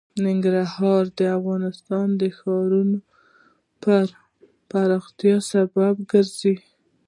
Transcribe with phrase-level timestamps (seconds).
[0.25, 2.83] ننګرهار د افغانستان د ښاري
[4.69, 6.53] پراختیا سبب کېږي.